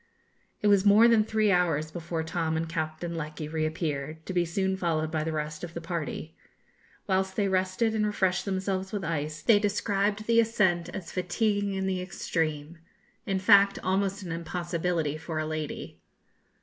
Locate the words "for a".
15.19-15.45